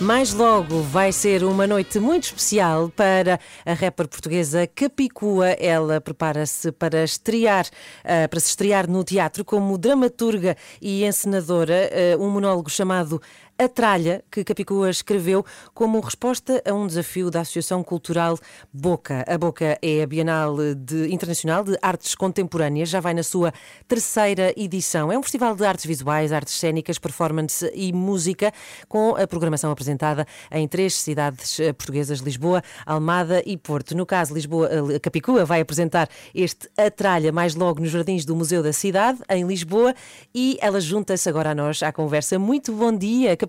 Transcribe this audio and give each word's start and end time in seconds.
Mais 0.00 0.34
logo 0.34 0.82
vai 0.82 1.10
ser 1.10 1.42
uma 1.42 1.66
noite 1.66 1.98
muito 1.98 2.24
especial 2.24 2.90
para 2.90 3.40
a 3.64 3.72
rapper 3.72 4.06
portuguesa 4.06 4.66
Capicua. 4.66 5.48
Ela 5.52 6.02
prepara-se 6.02 6.70
para 6.70 7.02
estrear, 7.02 7.64
uh, 8.04 8.28
para 8.28 8.38
se 8.38 8.50
estrear 8.50 8.86
no 8.90 9.02
teatro 9.02 9.42
como 9.42 9.78
dramaturga 9.78 10.54
e 10.82 11.02
encenadora, 11.02 11.90
uh, 12.14 12.22
um 12.22 12.28
monólogo 12.28 12.68
chamado 12.68 13.22
a 13.58 13.68
Tralha, 13.68 14.22
que 14.30 14.44
Capicua 14.44 14.90
escreveu 14.90 15.44
como 15.72 15.98
resposta 16.00 16.62
a 16.68 16.74
um 16.74 16.86
desafio 16.86 17.30
da 17.30 17.40
Associação 17.40 17.82
Cultural 17.82 18.38
Boca. 18.70 19.24
A 19.26 19.38
Boca 19.38 19.78
é 19.80 20.02
a 20.02 20.06
Bienal 20.06 20.56
de, 20.74 21.10
Internacional 21.12 21.64
de 21.64 21.76
Artes 21.80 22.14
Contemporâneas, 22.14 22.90
já 22.90 23.00
vai 23.00 23.14
na 23.14 23.22
sua 23.22 23.54
terceira 23.88 24.52
edição. 24.58 25.10
É 25.10 25.18
um 25.18 25.22
festival 25.22 25.56
de 25.56 25.64
artes 25.64 25.86
visuais, 25.86 26.32
artes 26.32 26.52
cênicas, 26.54 26.98
performance 26.98 27.70
e 27.74 27.94
música, 27.94 28.52
com 28.88 29.16
a 29.16 29.26
programação 29.26 29.70
apresentada 29.70 30.26
em 30.50 30.68
três 30.68 30.94
cidades 30.94 31.58
eh, 31.58 31.72
portuguesas, 31.72 32.18
Lisboa, 32.18 32.62
Almada 32.84 33.42
e 33.46 33.56
Porto. 33.56 33.96
No 33.96 34.04
caso, 34.04 34.34
Lisboa, 34.34 34.68
eh, 34.70 34.98
Capicua 34.98 35.46
vai 35.46 35.62
apresentar 35.62 36.10
este 36.34 36.68
A 36.76 36.90
Tralha 36.90 37.32
mais 37.32 37.54
logo 37.54 37.80
nos 37.80 37.90
jardins 37.90 38.26
do 38.26 38.36
Museu 38.36 38.62
da 38.62 38.72
Cidade, 38.74 39.18
em 39.30 39.46
Lisboa, 39.46 39.94
e 40.34 40.58
ela 40.60 40.78
junta-se 40.78 41.26
agora 41.26 41.52
a 41.52 41.54
nós 41.54 41.82
à 41.82 41.90
conversa. 41.90 42.38
Muito 42.38 42.70
bom 42.70 42.92
dia, 42.94 43.34
Capicua. 43.34 43.45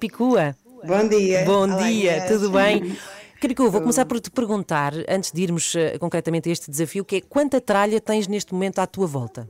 Bom 0.85 1.07
dia. 1.07 1.43
Bom 1.43 1.63
Olá, 1.63 1.87
dia, 1.87 2.25
tudo 2.27 2.51
bem? 2.51 2.95
Capicua, 3.41 3.69
vou 3.69 3.81
começar 3.81 4.05
por 4.05 4.20
te 4.20 4.29
perguntar, 4.29 4.93
antes 5.09 5.31
de 5.31 5.41
irmos 5.41 5.73
uh, 5.73 5.97
concretamente 5.99 6.49
a 6.49 6.51
este 6.51 6.70
desafio, 6.70 7.03
que 7.03 7.15
é 7.15 7.21
quanta 7.21 7.59
tralha 7.59 7.99
tens 7.99 8.27
neste 8.27 8.53
momento 8.53 8.79
à 8.79 8.85
tua 8.85 9.07
volta? 9.07 9.47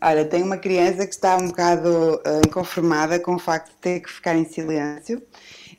Olha, 0.00 0.24
tenho 0.24 0.46
uma 0.46 0.56
criança 0.56 1.04
que 1.06 1.12
está 1.12 1.36
um 1.36 1.48
bocado 1.48 2.14
uh, 2.14 2.40
inconformada 2.46 3.18
com 3.18 3.34
o 3.34 3.38
facto 3.38 3.70
de 3.70 3.76
ter 3.76 4.00
que 4.00 4.10
ficar 4.10 4.36
em 4.36 4.44
silêncio 4.44 5.20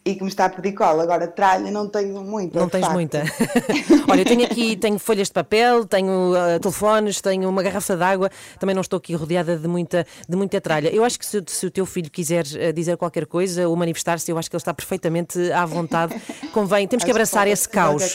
e 0.03 0.15
que 0.15 0.23
me 0.23 0.29
está 0.29 0.45
a 0.45 0.49
pedir 0.49 0.73
cola. 0.73 1.03
Agora, 1.03 1.27
tralha 1.27 1.69
não 1.69 1.87
tenho 1.87 2.23
muita. 2.23 2.59
Não 2.59 2.67
tens 2.67 2.81
facto. 2.81 2.93
muita. 2.93 3.23
Olha, 4.09 4.21
eu 4.21 4.25
tenho 4.25 4.43
aqui 4.43 4.75
tenho 4.75 4.97
folhas 4.97 5.27
de 5.27 5.33
papel, 5.33 5.85
tenho 5.85 6.33
uh, 6.33 6.59
telefones, 6.59 7.21
tenho 7.21 7.47
uma 7.47 7.61
garrafa 7.61 7.95
de 7.95 8.03
água, 8.03 8.29
também 8.59 8.73
não 8.73 8.81
estou 8.81 8.97
aqui 8.97 9.13
rodeada 9.13 9.57
de 9.57 9.67
muita, 9.67 10.05
de 10.27 10.35
muita 10.35 10.59
tralha. 10.59 10.89
Eu 10.93 11.03
acho 11.03 11.19
que 11.19 11.25
se, 11.25 11.43
se 11.45 11.65
o 11.65 11.71
teu 11.71 11.85
filho 11.85 12.09
quiser 12.09 12.45
uh, 12.45 12.73
dizer 12.73 12.97
qualquer 12.97 13.25
coisa 13.27 13.67
ou 13.67 13.75
manifestar-se, 13.75 14.31
eu 14.31 14.37
acho 14.37 14.49
que 14.49 14.55
ele 14.55 14.61
está 14.61 14.73
perfeitamente 14.73 15.51
à 15.51 15.65
vontade. 15.65 16.19
Convém, 16.51 16.87
temos 16.87 17.03
que 17.03 17.11
abraçar 17.11 17.47
esse 17.47 17.69
caos. 17.69 18.13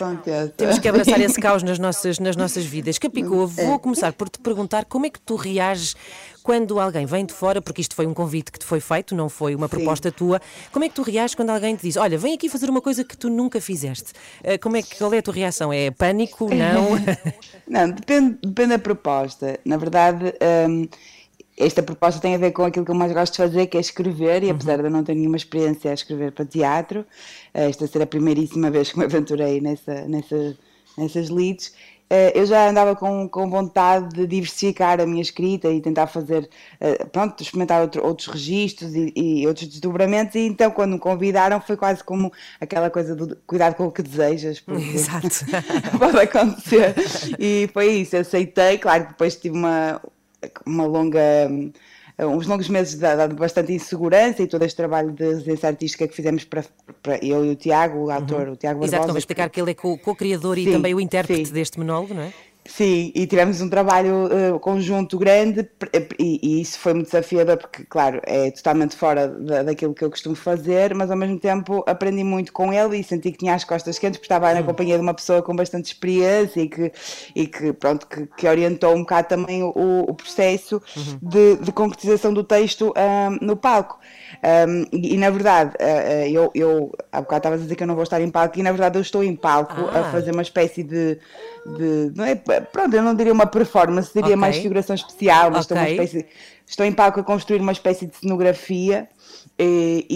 Temos 0.56 0.78
que 0.78 0.88
abraçar 0.88 1.20
esse 1.20 1.40
caos 1.40 1.62
nas 1.62 1.78
nossas, 1.78 2.18
nas 2.18 2.36
nossas 2.36 2.64
vidas. 2.64 2.98
Capicua, 2.98 3.46
vou 3.46 3.74
é. 3.74 3.78
começar 3.78 4.12
por 4.12 4.28
te 4.28 4.40
perguntar 4.40 4.84
como 4.86 5.06
é 5.06 5.10
que 5.10 5.20
tu 5.20 5.36
reages 5.36 5.94
quando 6.46 6.78
alguém 6.78 7.04
vem 7.06 7.26
de 7.26 7.34
fora, 7.34 7.60
porque 7.60 7.80
isto 7.80 7.96
foi 7.96 8.06
um 8.06 8.14
convite 8.14 8.52
que 8.52 8.58
te 8.60 8.64
foi 8.64 8.78
feito, 8.78 9.16
não 9.16 9.28
foi 9.28 9.52
uma 9.56 9.68
proposta 9.68 10.10
Sim. 10.10 10.14
tua, 10.16 10.40
como 10.70 10.84
é 10.84 10.88
que 10.88 10.94
tu 10.94 11.02
reages 11.02 11.34
quando 11.34 11.50
alguém 11.50 11.74
te 11.74 11.82
diz, 11.82 11.96
olha, 11.96 12.16
vem 12.16 12.34
aqui 12.34 12.48
fazer 12.48 12.70
uma 12.70 12.80
coisa 12.80 13.02
que 13.02 13.16
tu 13.16 13.28
nunca 13.28 13.60
fizeste? 13.60 14.12
Eh, 14.44 14.56
como 14.56 14.76
é 14.76 14.82
que, 14.82 14.96
qual 14.96 15.12
é 15.12 15.18
a 15.18 15.22
tua 15.22 15.34
reação? 15.34 15.72
É 15.72 15.90
pânico? 15.90 16.48
Não? 16.54 16.90
não, 17.66 17.90
depende, 17.90 18.38
depende 18.40 18.68
da 18.68 18.78
proposta. 18.78 19.58
Na 19.64 19.76
verdade. 19.76 20.32
Um, 20.68 20.86
esta 21.58 21.82
proposta 21.82 22.20
tem 22.20 22.34
a 22.34 22.38
ver 22.38 22.52
com 22.52 22.64
aquilo 22.64 22.84
que 22.84 22.90
eu 22.90 22.94
mais 22.94 23.12
gosto 23.12 23.32
de 23.32 23.38
fazer, 23.38 23.66
que 23.66 23.78
é 23.78 23.80
escrever, 23.80 24.42
e 24.42 24.50
apesar 24.50 24.74
uhum. 24.74 24.82
de 24.82 24.84
eu 24.84 24.90
não 24.90 25.02
ter 25.02 25.14
nenhuma 25.14 25.38
experiência 25.38 25.90
a 25.90 25.94
escrever 25.94 26.32
para 26.32 26.44
teatro, 26.44 27.06
eh, 27.54 27.70
esta 27.70 27.86
será 27.86 28.04
a 28.04 28.06
primeiríssima 28.06 28.70
vez 28.70 28.92
que 28.92 28.98
me 28.98 29.06
aventurei 29.06 29.58
nessa, 29.60 30.02
nessa, 30.06 30.54
nessas 30.96 31.28
leads, 31.28 31.72
eh, 32.08 32.32
eu 32.38 32.46
já 32.46 32.68
andava 32.68 32.94
com, 32.94 33.28
com 33.28 33.50
vontade 33.50 34.14
de 34.14 34.26
diversificar 34.26 35.00
a 35.00 35.06
minha 35.06 35.20
escrita 35.20 35.68
e 35.68 35.80
tentar 35.80 36.06
fazer, 36.06 36.48
eh, 36.80 37.04
pronto, 37.06 37.42
experimentar 37.42 37.82
outro, 37.82 38.04
outros 38.06 38.28
registros 38.28 38.94
e, 38.94 39.12
e, 39.16 39.46
outros 39.46 39.66
desdobramentos, 39.66 40.36
e 40.36 40.40
então 40.40 40.70
quando 40.70 40.92
me 40.92 40.98
convidaram 41.00 41.60
foi 41.60 41.76
quase 41.76 42.04
como 42.04 42.32
aquela 42.60 42.90
coisa 42.90 43.16
do 43.16 43.36
cuidado 43.46 43.74
com 43.74 43.86
o 43.86 43.92
que 43.92 44.02
desejas, 44.02 44.60
porque 44.60 44.84
Exato. 44.94 45.28
pode 45.98 46.18
acontecer. 46.18 46.94
E 47.40 47.68
foi 47.72 47.88
isso, 47.88 48.16
aceitei, 48.16 48.78
claro 48.78 49.04
que 49.04 49.10
depois 49.10 49.34
tive 49.34 49.56
uma, 49.56 50.00
uma 50.64 50.86
longa 50.86 51.20
uns 52.18 52.46
longos 52.46 52.68
meses 52.68 52.94
de, 52.94 53.28
de, 53.28 53.34
bastante 53.34 53.72
insegurança 53.72 54.42
e 54.42 54.46
todo 54.46 54.62
este 54.62 54.76
trabalho 54.76 55.12
de 55.12 55.22
residência 55.22 55.68
artística 55.68 56.08
que 56.08 56.14
fizemos 56.14 56.44
para, 56.44 56.64
para 57.02 57.18
eu 57.22 57.44
e 57.44 57.50
o 57.50 57.56
Tiago, 57.56 58.06
o 58.06 58.10
autor, 58.10 58.46
uhum. 58.46 58.52
o 58.54 58.56
Tiago 58.56 58.80
Barbosa. 58.80 58.96
Exato, 59.02 59.18
explicar 59.18 59.50
que 59.50 59.60
ele 59.60 59.72
é 59.72 59.74
co-criador 59.74 60.56
e 60.56 60.72
também 60.72 60.94
o 60.94 61.00
intérprete 61.00 61.46
sim. 61.46 61.52
deste 61.52 61.78
monólogo, 61.78 62.14
não 62.14 62.22
é? 62.22 62.32
Sim, 62.68 63.12
e 63.14 63.26
tivemos 63.26 63.60
um 63.60 63.68
trabalho 63.68 64.26
uh, 64.26 64.58
conjunto 64.58 65.18
grande 65.18 65.68
e, 66.18 66.40
e, 66.42 66.60
isso 66.60 66.78
foi 66.78 66.94
muito 66.94 67.06
desafiador 67.06 67.56
porque, 67.56 67.84
claro, 67.84 68.20
é 68.24 68.50
totalmente 68.50 68.96
fora 68.96 69.28
da, 69.28 69.62
daquilo 69.62 69.94
que 69.94 70.04
eu 70.04 70.10
costumo 70.10 70.34
fazer, 70.34 70.94
mas 70.94 71.10
ao 71.10 71.16
mesmo 71.16 71.38
tempo 71.38 71.84
aprendi 71.86 72.24
muito 72.24 72.52
com 72.52 72.72
ele 72.72 72.98
e 72.98 73.04
senti 73.04 73.30
que 73.30 73.38
tinha 73.38 73.54
as 73.54 73.64
costas 73.64 73.98
quentes 73.98 74.18
porque 74.18 74.26
estava 74.26 74.52
na 74.52 74.60
hum. 74.60 74.64
companhia 74.64 74.96
de 74.96 75.02
uma 75.02 75.14
pessoa 75.14 75.42
com 75.42 75.54
bastante 75.54 75.86
experiência 75.86 76.60
e 76.60 76.68
que, 76.68 76.92
e 77.34 77.46
que 77.46 77.72
pronto, 77.72 78.06
que, 78.06 78.26
que 78.36 78.48
orientou 78.48 78.94
um 78.94 79.00
bocado 79.00 79.28
também 79.28 79.62
o, 79.62 79.72
o 80.08 80.14
processo 80.14 80.82
uhum. 80.96 81.18
de, 81.22 81.56
de, 81.56 81.72
concretização 81.72 82.32
do 82.32 82.42
texto 82.42 82.92
um, 82.96 83.46
no 83.46 83.56
palco. 83.56 83.98
Um, 84.68 84.86
e, 84.92 85.14
e, 85.14 85.16
na 85.16 85.30
verdade, 85.30 85.74
uh, 85.80 86.28
eu, 86.28 86.50
eu 86.54 86.92
há 87.12 87.20
bocado 87.20 87.38
estavas 87.38 87.60
a 87.60 87.62
dizer 87.62 87.76
que 87.76 87.82
eu 87.82 87.86
não 87.86 87.94
vou 87.94 88.04
estar 88.04 88.20
em 88.20 88.30
palco 88.30 88.58
e 88.58 88.62
na 88.62 88.72
verdade 88.72 88.98
eu 88.98 89.02
estou 89.02 89.22
em 89.22 89.36
palco 89.36 89.88
ah. 89.92 90.00
a 90.00 90.04
fazer 90.10 90.32
uma 90.32 90.42
espécie 90.42 90.82
de, 90.82 91.18
de 91.76 92.12
não 92.14 92.24
é, 92.24 92.34
pronto, 92.60 92.94
eu 92.94 93.02
não 93.02 93.14
diria 93.14 93.32
uma 93.32 93.46
performance, 93.46 94.08
diria 94.08 94.28
okay. 94.28 94.36
mais 94.36 94.56
figuração 94.56 94.94
especial, 94.94 95.50
mas 95.50 95.70
okay. 95.70 95.92
espécie, 95.92 96.26
estou 96.66 96.84
em 96.84 96.92
palco 96.92 97.20
a 97.20 97.24
construir 97.24 97.60
uma 97.60 97.72
espécie 97.72 98.06
de 98.06 98.16
cenografia 98.16 99.08
e, 99.58 100.06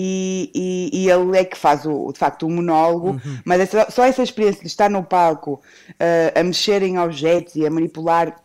e, 0.55 0.91
e, 0.93 1.11
ele 1.11 1.39
é 1.39 1.45
que 1.45 1.57
faz 1.57 1.87
o, 1.87 2.13
de 2.13 2.19
facto 2.19 2.47
o 2.47 2.51
monólogo, 2.51 3.11
uhum. 3.11 3.39
mas 3.45 3.61
essa, 3.61 3.91
só 3.91 4.05
essa 4.05 4.23
experiência 4.23 4.61
de 4.61 4.69
estar 4.69 4.91
no 4.91 5.03
palco 5.03 5.63
uh, 5.93 6.39
a 6.39 6.43
mexer 6.43 6.83
em 6.83 6.99
objetos 6.99 7.57
e 7.57 7.67
a 7.67 7.71
manipular 7.71 8.37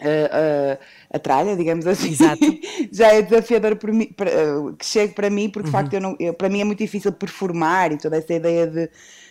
uh, 0.00 0.78
a 1.10 1.18
tralha, 1.18 1.56
digamos 1.56 1.86
assim, 1.86 2.14
já 2.92 3.14
é 3.14 3.22
desafiador 3.22 3.76
para 3.76 3.92
mim, 3.92 4.06
para, 4.06 4.30
que 4.78 4.84
chegue 4.84 5.14
para 5.14 5.30
mim, 5.30 5.48
porque 5.48 5.68
uhum. 5.68 5.72
de 5.72 5.78
facto 5.78 5.94
eu 5.94 6.00
não, 6.00 6.16
eu, 6.18 6.34
para 6.34 6.48
mim 6.48 6.60
é 6.60 6.64
muito 6.64 6.78
difícil 6.78 7.12
performar 7.12 7.92
e 7.92 7.98
toda 7.98 8.16
essa 8.16 8.32
ideia 8.34 8.66
de 8.66 8.90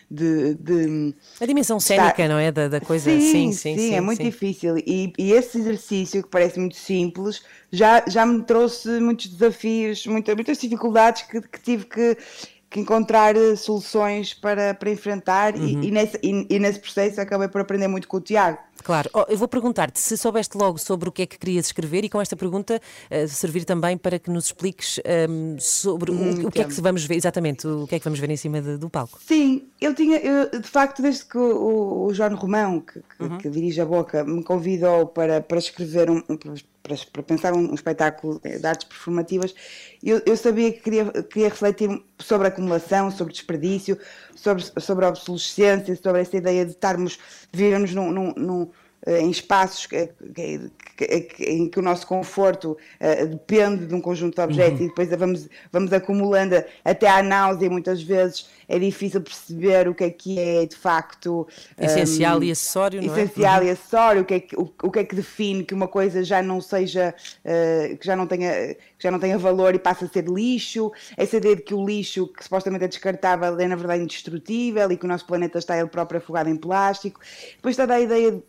de, 0.10 0.56
de 0.56 1.14
a 1.40 1.46
dimensão 1.46 1.80
cénica, 1.80 2.12
estar... 2.12 2.28
não 2.30 2.40
é? 2.40 2.52
Da, 2.52 2.68
da 2.68 2.80
coisa. 2.80 3.12
Sim, 3.12 3.20
sim, 3.20 3.52
sim. 3.52 3.52
sim, 3.52 3.78
sim 3.78 3.96
é 3.96 4.02
muito 4.02 4.20
sim. 4.20 4.24
difícil. 4.24 4.78
E, 4.78 5.14
e, 5.18 5.34
esse 5.34 5.58
exercício, 5.58 6.24
que 6.24 6.30
parece 6.30 6.60
muito 6.60 6.78
simples, 6.78 7.44
já, 7.72 8.04
já 8.08 8.26
me 8.26 8.42
trouxe 8.44 9.02
muitos 9.02 9.28
desafios, 9.28 10.08
muita, 10.08 10.34
muitas 10.34 10.58
dificuldades 10.58 11.24
que, 11.24 11.42
que 11.42 11.62
tive 11.62 11.86
que 11.86 12.18
que 12.70 12.80
encontrar 12.80 13.36
eh, 13.36 13.56
soluções 13.56 14.34
para, 14.34 14.74
para 14.74 14.90
enfrentar 14.90 15.56
uhum. 15.56 15.66
e, 15.66 15.88
e, 15.88 15.92
nesse, 15.92 16.20
e, 16.22 16.48
e, 16.50 16.60
nesse 16.60 16.80
processo 16.80 17.22
acabei 17.22 17.48
por 17.48 17.62
aprender 17.62 17.88
muito 17.88 18.08
com 18.08 18.18
o 18.18 18.22
Tiago. 18.22 18.58
Claro, 18.84 19.10
oh, 19.14 19.26
eu 19.28 19.38
vou 19.38 19.48
perguntar-te 19.48 20.00
se 20.00 20.18
soubeste 20.18 20.58
logo 20.58 20.78
sobre 20.78 21.10
o 21.10 21.12
que 21.12 21.24
é 21.24 21.26
que 21.26 21.38
querias 21.38 21.66
escrever 21.68 22.06
e 22.06 22.10
com 22.10 22.22
esta 22.22 22.36
pergunta 22.36 22.80
uh, 23.12 23.28
servir 23.28 23.66
também 23.66 23.98
para 23.98 24.20
que 24.20 24.30
nos 24.30 24.46
expliques 24.46 25.00
um, 25.00 25.02
ehm, 25.54 25.60
sobre 25.60 26.12
hum, 26.12 26.44
o, 26.44 26.48
o, 26.48 26.52
que 26.52 26.62
é 26.62 26.64
que 26.64 26.82
vamos 26.82 27.04
ver, 27.06 27.16
exatamente, 27.16 27.68
o 27.68 27.88
que 27.88 27.96
é 27.96 28.00
que 28.00 28.06
vamos 28.06 28.20
ver 28.20 28.30
em 28.30 28.38
cima 28.38 28.62
de, 28.62 28.78
do 28.78 28.90
palco. 28.90 29.20
Sim, 29.26 29.64
eu 29.82 29.96
tinha, 29.96 30.18
eu, 30.20 30.62
de 30.62 30.68
facto, 30.68 31.02
desde 31.02 31.26
que 31.26 31.38
o, 31.38 32.06
o 32.06 32.14
João 32.14 32.36
Romão, 32.36 32.82
que, 32.82 33.00
que, 33.00 33.24
uhum. 33.24 33.38
que, 33.40 33.50
dirige 33.50 33.82
a 33.82 33.86
Boca, 33.86 34.24
me 34.24 34.44
convidou 34.44 35.08
para, 35.08 35.42
para 35.42 35.58
escrever 35.58 36.10
um, 36.10 36.22
um 36.30 36.38
para, 36.88 36.98
para, 37.12 37.24
pensar 37.24 37.54
um, 37.54 37.72
um, 37.72 37.74
espetáculo 37.74 38.40
de 38.40 38.66
artes 38.66 38.88
performativas, 38.88 39.54
eu, 40.02 40.22
eu 40.26 40.38
sabia 40.38 40.72
que 40.72 40.80
queria, 40.80 41.06
queria 41.24 41.50
refletir 41.50 42.02
sobre 42.18 42.48
acumulação, 42.48 43.12
sobre 43.12 43.34
desperdício, 43.34 43.98
sobre, 44.36 44.64
sobre 44.80 45.06
a 45.06 45.10
obsolescência, 45.10 45.96
sobre 46.02 46.22
essa 46.22 46.38
ideia 46.38 46.66
de 46.66 46.72
estarmos, 46.72 47.20
de 47.52 47.60
vivermos 47.60 47.94
num, 47.94 48.12
num, 48.12 48.34
num 48.36 48.72
em 49.08 49.30
espaços 49.30 49.88
em 51.40 51.70
que 51.70 51.80
o 51.80 51.82
nosso 51.82 52.06
conforto 52.08 52.72
uh, 53.00 53.28
depende 53.28 53.86
de 53.86 53.96
um 53.96 54.02
conjunto 54.02 54.36
de 54.36 54.42
objetos 54.42 54.80
uhum. 54.80 54.86
e 54.86 54.90
depois 54.90 55.10
vamos, 55.10 55.50
vamos 55.72 55.94
acumulando 55.94 56.64
até 56.84 57.08
à 57.08 57.22
náusea 57.22 57.70
muitas 57.70 58.02
vezes 58.02 58.50
é 58.68 58.78
difícil 58.78 59.22
perceber 59.22 59.88
o 59.88 59.96
que 59.96 60.04
é 60.04 60.10
que 60.10 60.40
é 60.40 60.66
de 60.66 60.76
facto 60.76 61.48
essencial 61.80 62.40
um, 62.40 62.44
e 62.44 62.52
acessório, 62.52 63.02
não 63.02 63.16
é? 63.16 63.22
essencial 63.22 63.62
uhum. 63.62 63.68
e 63.68 63.70
acessório, 63.70 64.22
o 64.24 64.26
que 64.26 64.34
é 64.34 64.40
que, 64.40 64.56
o, 64.58 64.74
o, 64.84 64.92
que 64.92 65.00
é 65.00 65.04
que 65.04 65.16
define 65.16 65.64
que 65.64 65.74
uma 65.74 65.88
coisa 65.88 66.24
já 66.24 66.42
não 66.42 66.60
seja 66.60 67.16
uh, 67.46 67.98
que 67.98 68.06
já 68.06 68.16
não 68.16 68.28
tenha 68.28 68.76
que 68.76 69.04
já 69.04 69.12
não 69.12 69.20
tenha 69.20 69.38
valor 69.38 69.76
e 69.76 69.80
passa 69.80 70.06
a 70.06 70.08
ser 70.08 70.26
lixo, 70.26 70.92
essa 71.16 71.38
ideia 71.38 71.56
de 71.56 71.62
que 71.62 71.74
o 71.74 71.86
lixo 71.86 72.28
que 72.28 72.44
supostamente 72.44 72.84
é 72.84 72.88
descartável 72.88 73.58
é 73.60 73.68
na 73.68 73.76
verdade 73.76 74.04
indestrutível 74.04 74.92
e 74.92 74.98
que 74.98 75.06
o 75.06 75.08
nosso 75.08 75.26
planeta 75.26 75.60
está 75.60 75.78
ele 75.78 75.88
próprio 75.88 76.18
afogado 76.18 76.50
em 76.50 76.56
plástico. 76.56 77.20
Depois 77.56 77.76
toda 77.76 77.94
a 77.94 78.00
ideia 78.00 78.42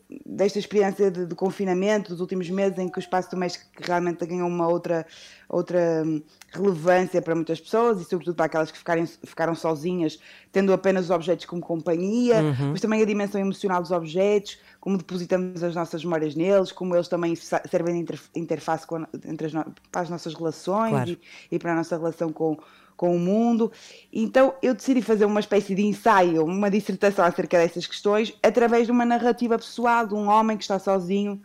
desta 0.48 0.58
experiência 0.58 1.10
de, 1.10 1.26
de 1.26 1.34
confinamento 1.34 2.10
dos 2.10 2.20
últimos 2.20 2.48
meses 2.48 2.78
em 2.78 2.88
que 2.88 2.98
o 2.98 3.00
espaço 3.00 3.30
doméstico 3.30 3.66
realmente 3.80 4.24
ganhou 4.26 4.48
uma 4.48 4.66
outra 4.66 5.06
outra 5.48 6.02
hum, 6.04 6.22
relevância 6.52 7.22
para 7.22 7.34
muitas 7.34 7.60
pessoas 7.60 8.00
e 8.00 8.04
sobretudo 8.04 8.34
para 8.34 8.46
aquelas 8.46 8.70
que 8.70 8.76
ficarem, 8.76 9.06
ficaram 9.06 9.54
sozinhas, 9.54 10.18
tendo 10.52 10.72
apenas 10.72 11.06
os 11.06 11.10
objetos 11.10 11.46
como 11.46 11.62
companhia, 11.62 12.36
uhum. 12.36 12.72
mas 12.72 12.80
também 12.80 13.00
a 13.00 13.04
dimensão 13.06 13.40
emocional 13.40 13.80
dos 13.80 13.90
objetos, 13.90 14.58
como 14.78 14.98
depositamos 14.98 15.62
as 15.62 15.74
nossas 15.74 16.04
memórias 16.04 16.34
neles, 16.34 16.70
como 16.70 16.94
eles 16.94 17.08
também 17.08 17.34
servem 17.34 18.04
de 18.04 18.20
interface 18.36 18.86
com, 18.86 19.06
entre 19.24 19.46
as, 19.46 19.52
para 19.90 20.02
as 20.02 20.10
nossas 20.10 20.34
relações 20.34 20.90
claro. 20.90 21.10
e, 21.10 21.56
e, 21.56 21.58
para 21.58 21.72
a 21.72 21.76
nossa 21.76 21.96
relação 21.96 22.30
com, 22.30 22.58
com 22.98 23.14
o 23.14 23.18
mundo. 23.18 23.70
Então 24.12 24.52
eu 24.60 24.74
decidi 24.74 25.00
fazer 25.00 25.24
uma 25.24 25.38
espécie 25.38 25.72
de 25.72 25.86
ensaio, 25.86 26.44
uma 26.44 26.68
dissertação 26.68 27.24
acerca 27.24 27.56
dessas 27.56 27.86
questões, 27.86 28.34
através 28.42 28.86
de 28.86 28.92
uma 28.92 29.06
narrativa 29.06 29.56
pessoal 29.56 30.04
de 30.06 30.14
um 30.14 30.28
homem 30.28 30.56
que 30.56 30.64
está 30.64 30.80
sozinho, 30.80 31.40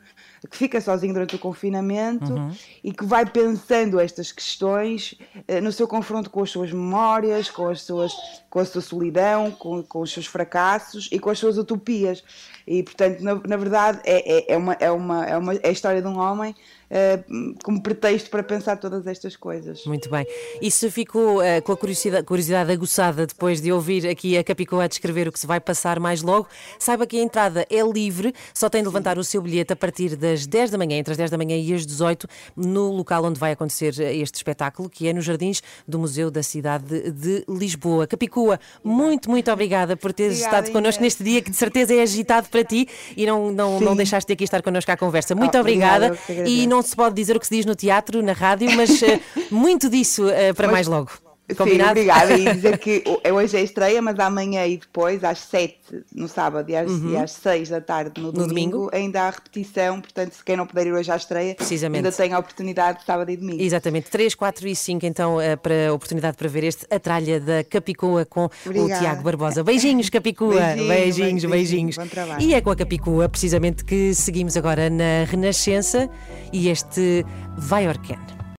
que 0.50 0.58
fica 0.58 0.82
sozinho 0.82 1.14
durante 1.14 1.36
o 1.36 1.40
confinamento 1.40 2.34
uhum. 2.34 2.52
e 2.84 2.92
que 2.92 3.06
vai 3.06 3.24
pensando 3.26 4.00
estas 4.00 4.32
questões 4.32 5.14
eh, 5.48 5.62
no 5.62 5.72
seu 5.72 5.88
confronto 5.88 6.30
com 6.30 6.42
as 6.42 6.50
suas 6.50 6.74
memórias, 6.74 7.50
com, 7.52 7.70
as 7.70 7.84
suas, 7.84 8.12
com 8.50 8.60
a 8.60 8.66
sua 8.66 8.82
solidão, 8.82 9.52
com, 9.52 9.84
com 9.84 10.02
os 10.02 10.12
seus 10.12 10.26
fracassos 10.26 11.08
e 11.12 11.20
com 11.20 11.30
as 11.30 11.38
suas 11.38 11.58
utopias. 11.58 12.24
E, 12.66 12.82
portanto, 12.82 13.22
na, 13.22 13.36
na 13.36 13.58
verdade, 13.58 14.00
é, 14.04 14.38
é, 14.38 14.54
é, 14.54 14.58
uma, 14.58 14.74
é, 14.74 14.92
uma, 14.92 15.26
é, 15.26 15.38
uma, 15.38 15.54
é 15.56 15.68
a 15.68 15.72
história 15.72 16.02
de 16.02 16.08
um 16.08 16.18
homem 16.18 16.56
uh, 16.94 17.56
como 17.64 17.82
pretexto 17.82 18.30
para 18.30 18.44
pensar 18.44 18.78
todas 18.78 19.08
estas 19.08 19.36
coisas. 19.36 19.84
Muito 19.86 20.10
bem. 20.10 20.26
E 20.62 20.70
se 20.70 20.90
ficou 20.92 21.40
uh, 21.40 21.62
com 21.64 21.72
a 21.72 21.78
curiosidade, 21.78 22.26
curiosidade 22.26 22.72
aguçada 22.72 23.26
depois 23.26 23.60
de 23.60 23.72
ouvir 23.72 24.08
aqui 24.08 24.38
a 24.38 24.44
Capicó 24.44 24.80
a 24.80 24.88
descrever 24.88 25.28
o 25.28 25.32
que 25.32 25.40
se 25.40 25.48
vai 25.48 25.60
passar 25.60 26.00
mais 26.00 26.22
logo, 26.22 26.48
saiba 26.78 27.08
que 27.08 27.18
a 27.18 27.22
entrada 27.22 27.66
é 27.70 27.82
livre, 27.82 28.34
só 28.54 28.70
tem 28.70 28.82
de 28.82 28.88
levantar 28.88 29.18
o 29.18 29.24
seu 29.24 29.42
bilhete 29.42 29.74
a 29.74 29.76
partir 29.76 30.16
das 30.16 30.46
10 30.46 30.72
da 30.72 30.78
manhã, 30.78 30.98
entre 30.98 31.12
as 31.12 31.18
10 31.18 31.32
da 31.32 31.38
manhã 31.38 31.58
e 31.58 31.74
as 31.74 31.86
18, 31.86 32.28
no 32.56 32.92
local 32.92 33.26
onde 33.26 33.40
vai 33.40 33.52
acontecer 33.52 34.00
este 34.00 34.36
espetáculo, 34.36 34.90
que 34.90 35.08
é 35.08 35.14
nos 35.14 35.26
Jardins 35.26 35.62
do 35.88 35.98
Museu 35.98 36.30
da 36.30 36.44
Cidade 36.44 37.12
de 37.12 37.44
Lisboa. 37.48 38.06
Capicua, 38.06 38.60
muito, 38.84 39.30
muito 39.30 39.52
obrigada 39.52 39.96
por 39.96 40.14
teres 40.14 40.38
obrigada, 40.38 40.58
estado 40.60 40.74
connosco 40.74 41.02
Inês. 41.02 41.14
neste 41.14 41.24
dia 41.24 41.42
que 41.42 41.50
de 41.50 41.58
certeza 41.58 41.94
é 41.94 42.02
agitado 42.02 42.50
para 42.50 42.64
ti 42.64 42.88
e 43.16 43.26
não, 43.26 43.52
não, 43.52 43.80
não 43.80 43.96
deixaste 43.96 44.28
de 44.28 44.34
aqui 44.34 44.44
estar 44.44 44.62
connosco 44.62 44.92
à 44.92 44.98
conversa. 44.98 45.34
Muito 45.34 45.56
oh, 45.58 45.62
obrigada. 45.62 46.08
obrigada 46.08 46.50
e 46.50 46.68
não 46.68 46.83
se 46.88 46.96
pode 46.96 47.16
dizer 47.16 47.36
o 47.36 47.40
que 47.40 47.48
se 47.48 47.56
diz 47.56 47.66
no 47.66 47.76
teatro, 47.76 48.22
na 48.22 48.34
rádio, 48.34 48.72
mas 48.76 49.02
uh, 49.02 49.06
muito 49.52 49.90
disso 49.90 50.26
uh, 50.26 50.54
para 50.56 50.68
mas, 50.68 50.74
mais 50.74 50.88
logo. 50.88 51.23
Combinado? 51.58 52.00
Sim, 52.00 52.10
obrigada. 52.10 52.38
E 52.38 52.54
dizer 52.54 52.78
que 52.80 53.04
hoje 53.32 53.58
é 53.58 53.62
estreia, 53.62 54.02
mas 54.02 54.18
amanhã 54.18 54.66
e 54.66 54.78
depois, 54.78 55.24
às 55.24 55.40
7 55.40 56.04
no 56.16 56.28
sábado 56.28 56.70
e 56.70 56.76
às, 56.76 56.90
uhum. 56.90 57.12
e 57.12 57.18
às 57.18 57.32
6 57.32 57.70
da 57.70 57.82
tarde 57.82 58.22
no, 58.22 58.28
no 58.28 58.48
domingo, 58.48 58.78
domingo, 58.78 58.90
ainda 58.94 59.24
há 59.24 59.30
repetição. 59.30 60.00
Portanto, 60.00 60.34
se 60.34 60.44
quem 60.44 60.56
não 60.56 60.66
puder 60.66 60.88
ir 60.88 60.94
hoje 60.94 61.12
à 61.12 61.18
estreia, 61.18 61.56
ainda 61.94 62.12
tem 62.12 62.34
a 62.34 62.40
oportunidade 62.40 63.00
de 63.00 63.06
sábado 63.06 63.30
e 63.30 63.36
domingo. 63.36 63.62
Exatamente. 63.62 64.10
3, 64.10 64.34
4 64.34 64.68
e 64.68 64.76
5, 64.76 65.06
então, 65.06 65.42
eh, 65.42 65.56
para 65.56 65.90
a 65.90 65.94
oportunidade 65.94 66.38
para 66.38 66.48
ver 66.48 66.64
este 66.64 66.86
A 66.90 67.00
Tralha 67.00 67.40
da 67.40 67.64
Capicoa 67.64 68.26
com 68.26 68.50
Obrigada. 68.66 68.96
o 68.96 69.00
Tiago 69.00 69.24
Barbosa. 69.24 69.64
Beijinhos, 69.64 70.10
Capicoa. 70.10 70.54
Beijinho, 70.54 70.88
beijinhos, 70.88 71.46
beijinhos. 71.46 71.98
beijinhos. 71.98 72.44
E 72.44 72.54
é 72.54 72.62
com 72.62 72.70
a 72.70 72.76
Capicoa, 72.76 73.28
precisamente, 73.28 73.84
que 73.84 74.14
seguimos 74.14 74.56
agora 74.56 74.90
na 74.90 75.26
Renascença 75.30 76.10
e 76.52 76.70
este 76.70 77.26
vai 77.58 77.88
orqueno. 77.88 78.43